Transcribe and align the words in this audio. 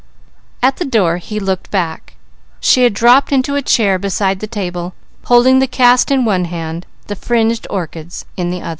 At 0.63 0.77
the 0.77 0.83
door 0.85 1.17
he 1.17 1.39
looked 1.39 1.69
back. 1.69 2.15
She 2.59 2.81
had 2.85 2.91
dropped 2.95 3.31
into 3.31 3.53
a 3.55 3.61
chair 3.61 3.99
beside 3.99 4.39
the 4.39 4.47
table, 4.47 4.95
holding 5.25 5.59
the 5.59 5.67
cast 5.67 6.09
in 6.09 6.25
one 6.25 6.45
hand, 6.45 6.87
the 7.05 7.15
fringed 7.15 7.67
orchids 7.69 8.25
in 8.35 8.49
the 8.49 8.61
other. 8.63 8.69